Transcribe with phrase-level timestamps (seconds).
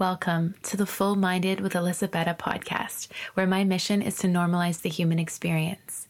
[0.00, 4.88] Welcome to the Full Minded with Elisabetta podcast, where my mission is to normalize the
[4.88, 6.08] human experience.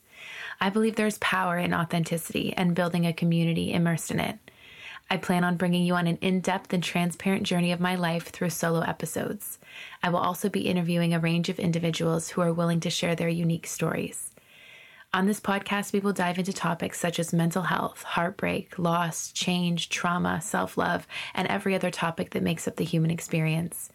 [0.61, 4.39] I believe there's power in authenticity and building a community immersed in it.
[5.11, 8.29] I plan on bringing you on an in depth and transparent journey of my life
[8.29, 9.59] through solo episodes.
[10.05, 13.29] I will also be interviewing a range of individuals who are willing to share their
[13.29, 14.31] unique stories.
[15.13, 19.89] On this podcast, we will dive into topics such as mental health, heartbreak, loss, change,
[19.89, 21.05] trauma, self love,
[21.35, 23.91] and every other topic that makes up the human experience.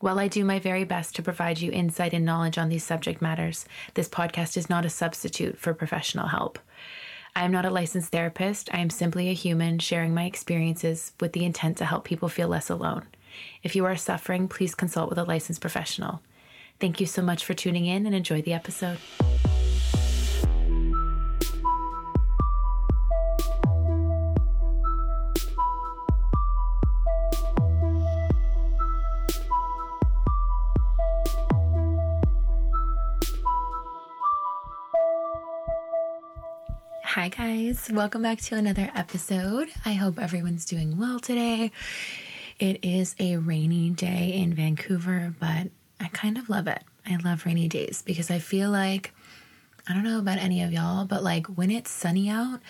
[0.00, 3.22] While I do my very best to provide you insight and knowledge on these subject
[3.22, 6.58] matters, this podcast is not a substitute for professional help.
[7.36, 8.68] I am not a licensed therapist.
[8.74, 12.48] I am simply a human sharing my experiences with the intent to help people feel
[12.48, 13.06] less alone.
[13.62, 16.20] If you are suffering, please consult with a licensed professional.
[16.80, 18.98] Thank you so much for tuning in and enjoy the episode.
[37.14, 37.90] Hi, guys.
[37.92, 39.68] Welcome back to another episode.
[39.84, 41.70] I hope everyone's doing well today.
[42.58, 45.68] It is a rainy day in Vancouver, but
[46.00, 46.82] I kind of love it.
[47.04, 49.12] I love rainy days because I feel like
[49.88, 52.60] I don't know about any of y'all, but like when it's sunny out,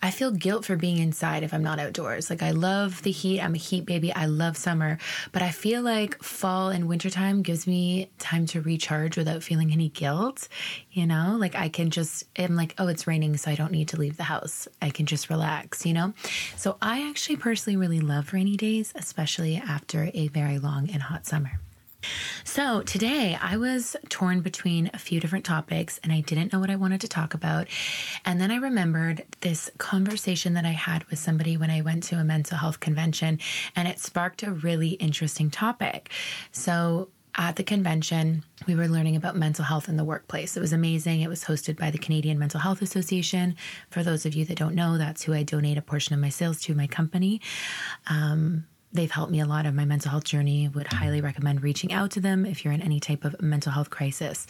[0.00, 2.30] I feel guilt for being inside if I'm not outdoors.
[2.30, 3.40] Like I love the heat.
[3.40, 4.12] I'm a heat baby.
[4.12, 4.98] I love summer,
[5.32, 9.88] but I feel like fall and wintertime gives me time to recharge without feeling any
[9.88, 10.48] guilt.
[10.92, 13.88] You know, like I can just, I'm like, oh, it's raining, so I don't need
[13.88, 14.68] to leave the house.
[14.80, 16.14] I can just relax, you know?
[16.56, 21.26] So I actually personally really love rainy days, especially after a very long and hot
[21.26, 21.58] summer.
[22.44, 26.70] So, today I was torn between a few different topics and I didn't know what
[26.70, 27.68] I wanted to talk about.
[28.24, 32.16] And then I remembered this conversation that I had with somebody when I went to
[32.16, 33.38] a mental health convention
[33.76, 36.10] and it sparked a really interesting topic.
[36.50, 40.56] So, at the convention, we were learning about mental health in the workplace.
[40.56, 41.22] It was amazing.
[41.22, 43.56] It was hosted by the Canadian Mental Health Association.
[43.88, 46.28] For those of you that don't know, that's who I donate a portion of my
[46.28, 47.40] sales to, my company.
[48.06, 50.68] Um, They've helped me a lot of my mental health journey.
[50.68, 53.90] Would highly recommend reaching out to them if you're in any type of mental health
[53.90, 54.46] crisis.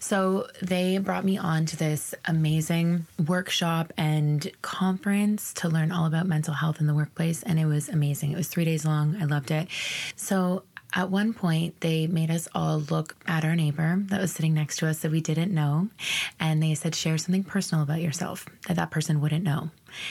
[0.00, 6.26] So they brought me on to this amazing workshop and conference to learn all about
[6.26, 7.42] mental health in the workplace.
[7.42, 8.32] And it was amazing.
[8.32, 9.16] It was three days long.
[9.20, 9.68] I loved it.
[10.16, 10.62] So
[10.94, 14.76] at one point, they made us all look at our neighbor that was sitting next
[14.78, 15.88] to us that we didn't know.
[16.38, 19.70] And they said, share something personal about yourself that that person wouldn't know.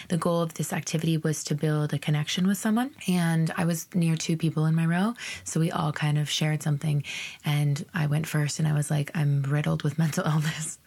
[0.09, 2.91] The goal of this activity was to build a connection with someone.
[3.07, 5.13] And I was near two people in my row.
[5.45, 7.03] So we all kind of shared something.
[7.45, 10.79] And I went first and I was like, I'm riddled with mental illness.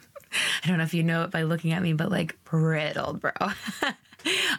[0.62, 3.32] I don't know if you know it by looking at me, but like riddled, bro.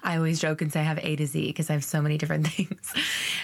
[0.04, 2.18] I always joke and say I have A to Z because I have so many
[2.18, 2.94] different things.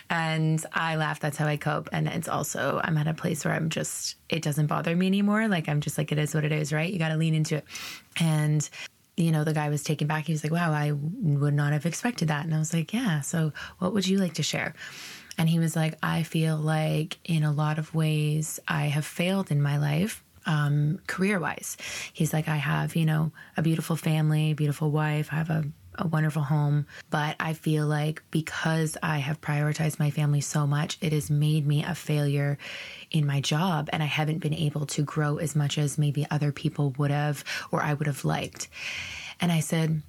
[0.09, 1.19] and I laugh.
[1.19, 1.89] That's how I cope.
[1.91, 5.47] And it's also, I'm at a place where I'm just, it doesn't bother me anymore.
[5.47, 6.91] Like, I'm just like, it is what it is, right?
[6.91, 7.65] You got to lean into it.
[8.19, 8.67] And
[9.15, 10.25] you know, the guy was taken back.
[10.25, 12.45] He was like, wow, I would not have expected that.
[12.45, 13.21] And I was like, yeah.
[13.21, 14.73] So what would you like to share?
[15.37, 19.51] And he was like, I feel like in a lot of ways I have failed
[19.51, 20.23] in my life.
[20.45, 21.77] Um, career wise,
[22.11, 25.29] he's like, I have, you know, a beautiful family, beautiful wife.
[25.31, 25.63] I have a
[25.95, 30.97] a wonderful home, but I feel like because I have prioritized my family so much,
[31.01, 32.57] it has made me a failure
[33.11, 36.51] in my job and I haven't been able to grow as much as maybe other
[36.51, 38.67] people would have or I would have liked.
[39.39, 40.01] And I said,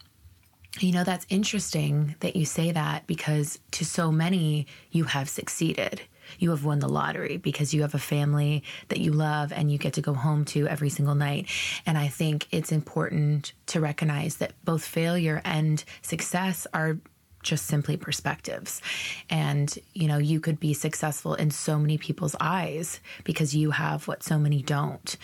[0.81, 6.03] you know, that's interesting that you say that because to so many, you have succeeded
[6.39, 9.79] you have won the lottery because you have a family that you love and you
[9.79, 11.49] get to go home to every single night.
[11.87, 16.99] And I think it's important to recognize that both failure and success are
[17.43, 18.83] just simply perspectives.
[19.31, 24.09] And, you know, you could be successful in so many people's eyes because you have
[24.09, 25.17] what so many don't.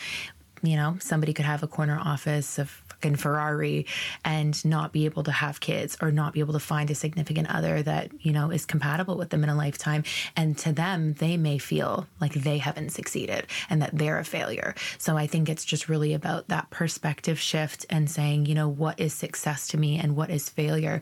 [0.62, 3.87] You know, somebody could have a corner office of fucking Ferrari
[4.25, 7.49] and not be able to have kids or not be able to find a significant
[7.53, 10.05] other that, you know, is compatible with them in a lifetime.
[10.37, 14.74] And to them, they may feel like they haven't succeeded and that they're a failure.
[14.98, 19.01] So I think it's just really about that perspective shift and saying, you know, what
[19.01, 21.01] is success to me and what is failure?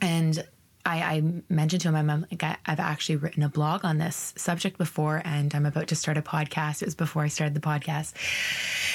[0.00, 0.42] And
[0.88, 4.32] I, I, mentioned to my mom, like I, have actually written a blog on this
[4.38, 6.80] subject before, and I'm about to start a podcast.
[6.80, 8.14] It was before I started the podcast,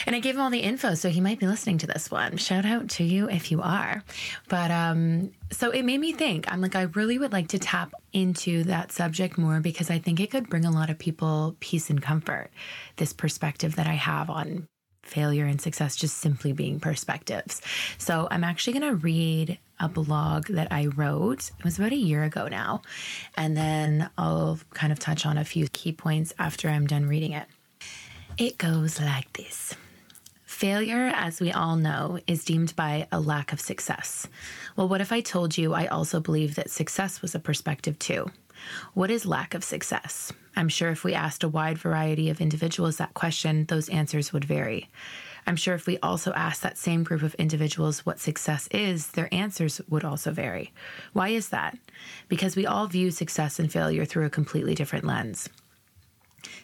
[0.07, 2.37] and I gave him all the info, so he might be listening to this one.
[2.37, 4.03] Shout out to you if you are.
[4.49, 6.51] But um, so it made me think.
[6.51, 10.19] I'm like, I really would like to tap into that subject more because I think
[10.19, 12.49] it could bring a lot of people peace and comfort.
[12.95, 14.67] This perspective that I have on
[15.03, 17.61] failure and success just simply being perspectives.
[17.97, 21.51] So I'm actually going to read a blog that I wrote.
[21.59, 22.81] It was about a year ago now.
[23.35, 27.33] And then I'll kind of touch on a few key points after I'm done reading
[27.33, 27.47] it.
[28.37, 29.75] It goes like this.
[30.45, 34.27] Failure, as we all know, is deemed by a lack of success.
[34.77, 38.31] Well, what if I told you I also believe that success was a perspective too?
[38.93, 40.31] What is lack of success?
[40.55, 44.45] I'm sure if we asked a wide variety of individuals that question, those answers would
[44.45, 44.89] vary.
[45.45, 49.33] I'm sure if we also asked that same group of individuals what success is, their
[49.33, 50.71] answers would also vary.
[51.11, 51.77] Why is that?
[52.29, 55.49] Because we all view success and failure through a completely different lens.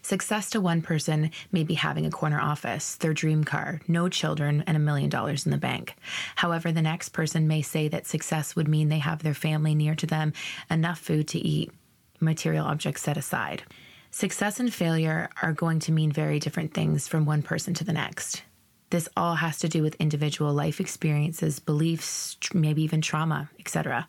[0.01, 4.63] Success to one person may be having a corner office, their dream car, no children,
[4.65, 5.95] and a million dollars in the bank.
[6.35, 9.95] However, the next person may say that success would mean they have their family near
[9.95, 10.33] to them,
[10.69, 11.71] enough food to eat,
[12.19, 13.63] material objects set aside.
[14.11, 17.93] Success and failure are going to mean very different things from one person to the
[17.93, 18.43] next.
[18.89, 24.07] This all has to do with individual life experiences, beliefs, maybe even trauma, etc.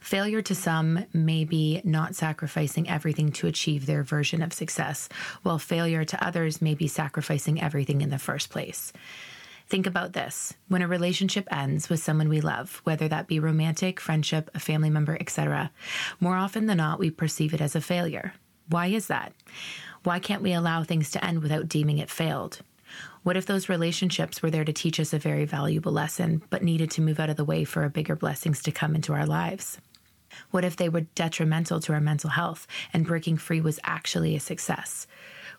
[0.00, 5.08] Failure to some may be not sacrificing everything to achieve their version of success,
[5.42, 8.92] while failure to others may be sacrificing everything in the first place.
[9.72, 10.52] Think about this.
[10.68, 14.90] When a relationship ends with someone we love, whether that be romantic, friendship, a family
[14.90, 15.70] member, etc.,
[16.20, 18.34] more often than not, we perceive it as a failure.
[18.68, 19.32] Why is that?
[20.02, 22.60] Why can't we allow things to end without deeming it failed?
[23.22, 26.90] What if those relationships were there to teach us a very valuable lesson, but needed
[26.90, 29.78] to move out of the way for bigger blessings to come into our lives?
[30.50, 34.40] What if they were detrimental to our mental health and breaking free was actually a
[34.40, 35.06] success?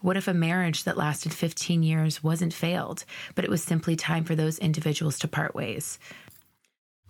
[0.03, 3.05] What if a marriage that lasted 15 years wasn't failed,
[3.35, 5.97] but it was simply time for those individuals to part ways?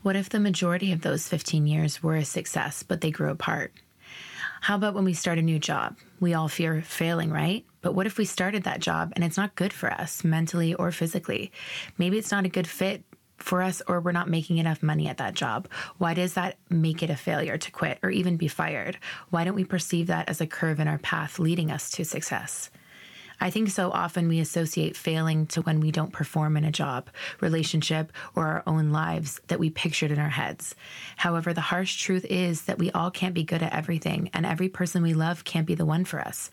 [0.03, 3.73] What if the majority of those 15 years were a success, but they grew apart?
[4.61, 5.97] How about when we start a new job?
[6.19, 7.65] We all fear failing, right?
[7.81, 10.91] But what if we started that job and it's not good for us mentally or
[10.91, 11.51] physically?
[11.97, 13.03] Maybe it's not a good fit
[13.37, 15.67] for us or we're not making enough money at that job?
[15.97, 18.99] Why does that make it a failure to quit or even be fired?
[19.31, 22.69] Why don't we perceive that as a curve in our path leading us to success?
[23.39, 27.09] I think so often we associate failing to when we don't perform in a job,
[27.41, 30.75] relationship, or our own lives that we pictured in our heads.
[31.17, 34.69] However, the harsh truth is that we all can't be good at everything, and every
[34.69, 36.49] person we love can't be the one for us.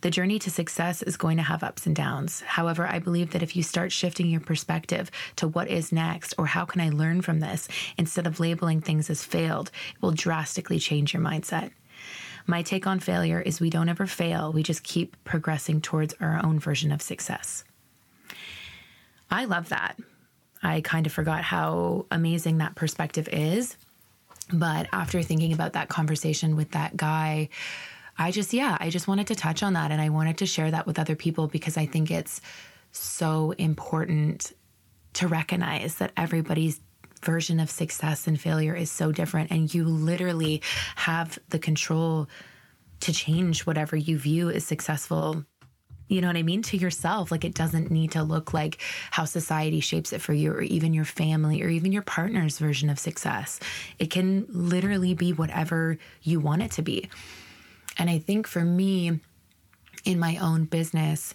[0.00, 2.40] The journey to success is going to have ups and downs.
[2.40, 6.46] However, I believe that if you start shifting your perspective to what is next or
[6.46, 7.68] how can I learn from this
[7.98, 11.70] instead of labeling things as failed, it will drastically change your mindset.
[12.50, 16.44] My take on failure is we don't ever fail, we just keep progressing towards our
[16.44, 17.62] own version of success.
[19.30, 19.96] I love that.
[20.60, 23.76] I kind of forgot how amazing that perspective is.
[24.52, 27.50] But after thinking about that conversation with that guy,
[28.18, 30.72] I just, yeah, I just wanted to touch on that and I wanted to share
[30.72, 32.40] that with other people because I think it's
[32.90, 34.52] so important
[35.12, 36.80] to recognize that everybody's
[37.22, 39.50] version of success and failure is so different.
[39.50, 40.62] And you literally
[40.96, 42.28] have the control
[43.00, 45.44] to change whatever you view as successful.
[46.08, 46.62] You know what I mean?
[46.62, 47.30] To yourself.
[47.30, 50.92] Like it doesn't need to look like how society shapes it for you, or even
[50.92, 53.60] your family, or even your partner's version of success.
[53.98, 57.08] It can literally be whatever you want it to be.
[57.96, 59.20] And I think for me,
[60.04, 61.34] in my own business,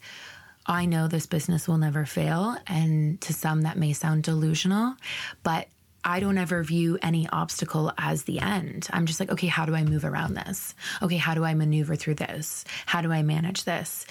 [0.65, 2.57] I know this business will never fail.
[2.67, 4.95] And to some, that may sound delusional,
[5.43, 5.67] but
[6.05, 8.87] I don't ever view any obstacle as the end.
[8.93, 10.75] I'm just like, okay, how do I move around this?
[11.01, 12.63] Okay, how do I maneuver through this?
[12.85, 14.05] How do I manage this?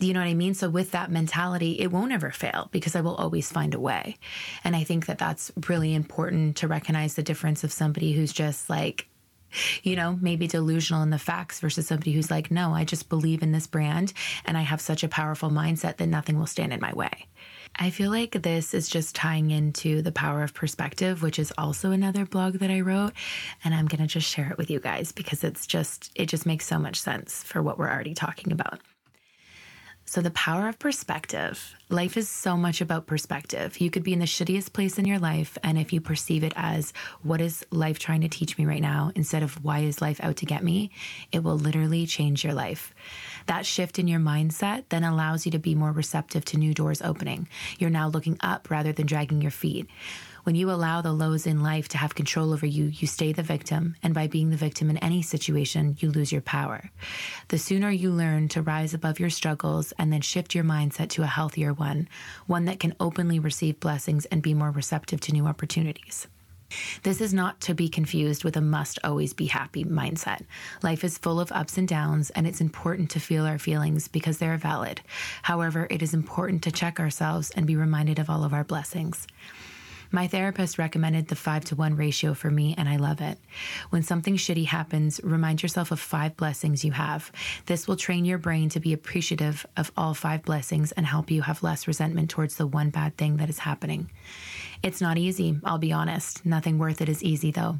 [0.00, 0.54] You know what I mean?
[0.54, 4.16] So, with that mentality, it won't ever fail because I will always find a way.
[4.64, 8.68] And I think that that's really important to recognize the difference of somebody who's just
[8.68, 9.08] like,
[9.84, 13.42] you know, maybe delusional in the facts versus somebody who's like, no, I just believe
[13.42, 14.12] in this brand
[14.44, 17.28] and I have such a powerful mindset that nothing will stand in my way.
[17.78, 21.90] I feel like this is just tying into the power of perspective, which is also
[21.90, 23.12] another blog that I wrote.
[23.64, 26.46] And I'm going to just share it with you guys because it's just, it just
[26.46, 28.80] makes so much sense for what we're already talking about.
[30.08, 31.74] So, the power of perspective.
[31.88, 33.80] Life is so much about perspective.
[33.80, 36.52] You could be in the shittiest place in your life, and if you perceive it
[36.54, 40.20] as what is life trying to teach me right now, instead of why is life
[40.22, 40.92] out to get me,
[41.32, 42.94] it will literally change your life.
[43.46, 47.02] That shift in your mindset then allows you to be more receptive to new doors
[47.02, 47.48] opening.
[47.80, 49.88] You're now looking up rather than dragging your feet.
[50.46, 53.42] When you allow the lows in life to have control over you, you stay the
[53.42, 53.96] victim.
[54.00, 56.92] And by being the victim in any situation, you lose your power.
[57.48, 61.24] The sooner you learn to rise above your struggles and then shift your mindset to
[61.24, 62.08] a healthier one,
[62.46, 66.28] one that can openly receive blessings and be more receptive to new opportunities.
[67.02, 70.42] This is not to be confused with a must always be happy mindset.
[70.80, 74.38] Life is full of ups and downs, and it's important to feel our feelings because
[74.38, 75.00] they are valid.
[75.42, 79.26] However, it is important to check ourselves and be reminded of all of our blessings.
[80.10, 83.38] My therapist recommended the five to one ratio for me, and I love it.
[83.90, 87.32] When something shitty happens, remind yourself of five blessings you have.
[87.66, 91.42] This will train your brain to be appreciative of all five blessings and help you
[91.42, 94.10] have less resentment towards the one bad thing that is happening.
[94.82, 96.44] It's not easy, I'll be honest.
[96.46, 97.78] Nothing worth it is easy, though.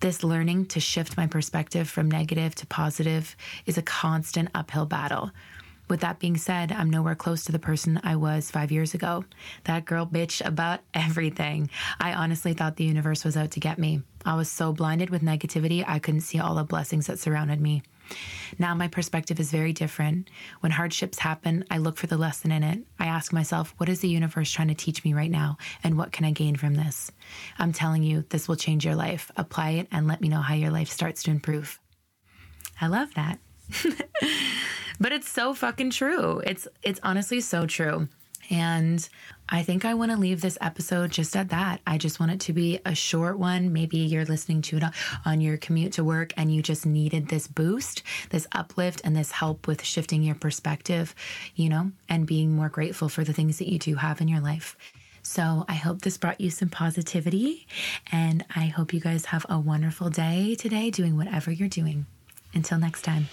[0.00, 3.34] This learning to shift my perspective from negative to positive
[3.66, 5.32] is a constant uphill battle.
[5.88, 9.24] With that being said, I'm nowhere close to the person I was five years ago.
[9.64, 11.70] That girl bitched about everything.
[11.98, 14.02] I honestly thought the universe was out to get me.
[14.24, 17.82] I was so blinded with negativity, I couldn't see all the blessings that surrounded me.
[18.58, 20.30] Now my perspective is very different.
[20.60, 22.80] When hardships happen, I look for the lesson in it.
[22.98, 25.58] I ask myself, what is the universe trying to teach me right now?
[25.84, 27.10] And what can I gain from this?
[27.58, 29.30] I'm telling you, this will change your life.
[29.36, 31.78] Apply it and let me know how your life starts to improve.
[32.80, 33.38] I love that.
[35.00, 36.40] but it's so fucking true.
[36.44, 38.08] It's it's honestly so true.
[38.50, 39.06] And
[39.48, 41.80] I think I want to leave this episode just at that.
[41.86, 43.72] I just want it to be a short one.
[43.72, 44.84] Maybe you're listening to it
[45.26, 49.32] on your commute to work and you just needed this boost, this uplift, and this
[49.32, 51.14] help with shifting your perspective,
[51.56, 54.40] you know, and being more grateful for the things that you do have in your
[54.40, 54.76] life.
[55.22, 57.66] So I hope this brought you some positivity,
[58.10, 62.06] and I hope you guys have a wonderful day today doing whatever you're doing.
[62.54, 63.28] Until next time.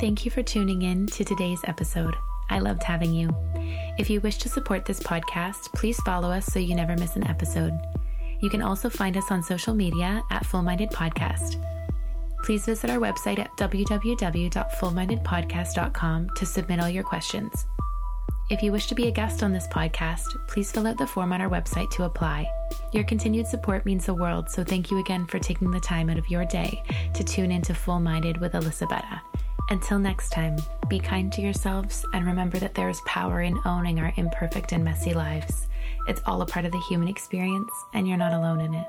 [0.00, 2.16] Thank you for tuning in to today's episode.
[2.48, 3.28] I loved having you.
[3.98, 7.26] If you wish to support this podcast, please follow us so you never miss an
[7.26, 7.78] episode.
[8.40, 11.62] You can also find us on social media at Full Minded Podcast.
[12.44, 17.66] Please visit our website at www.fullmindedpodcast.com to submit all your questions.
[18.48, 21.34] If you wish to be a guest on this podcast, please fill out the form
[21.34, 22.50] on our website to apply.
[22.94, 26.16] Your continued support means the world, so thank you again for taking the time out
[26.16, 29.20] of your day to tune into Full Minded with Elisabetta.
[29.70, 30.56] Until next time,
[30.88, 34.84] be kind to yourselves and remember that there is power in owning our imperfect and
[34.84, 35.68] messy lives.
[36.08, 38.86] It's all a part of the human experience, and you're not alone in it.